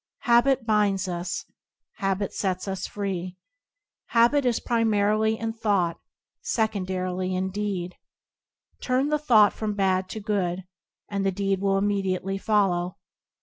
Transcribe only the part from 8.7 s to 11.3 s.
Turn the thought from bad to good, and the